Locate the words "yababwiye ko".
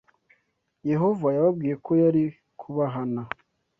1.35-1.91